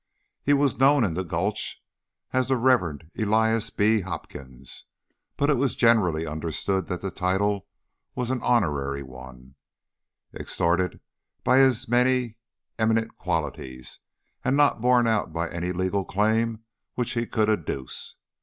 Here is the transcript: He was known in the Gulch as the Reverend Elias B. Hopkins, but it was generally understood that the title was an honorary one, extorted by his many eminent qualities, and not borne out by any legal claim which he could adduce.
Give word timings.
He 0.41 0.53
was 0.53 0.79
known 0.79 1.03
in 1.03 1.13
the 1.13 1.23
Gulch 1.23 1.79
as 2.33 2.47
the 2.47 2.57
Reverend 2.57 3.11
Elias 3.15 3.69
B. 3.69 4.01
Hopkins, 4.01 4.85
but 5.37 5.47
it 5.51 5.57
was 5.57 5.75
generally 5.75 6.25
understood 6.25 6.87
that 6.87 7.01
the 7.01 7.11
title 7.11 7.67
was 8.15 8.31
an 8.31 8.41
honorary 8.41 9.03
one, 9.03 9.53
extorted 10.33 11.01
by 11.43 11.59
his 11.59 11.87
many 11.87 12.37
eminent 12.79 13.15
qualities, 13.15 13.99
and 14.43 14.57
not 14.57 14.81
borne 14.81 15.05
out 15.05 15.31
by 15.31 15.47
any 15.51 15.71
legal 15.71 16.03
claim 16.03 16.63
which 16.95 17.11
he 17.11 17.27
could 17.27 17.47
adduce. 17.47 18.15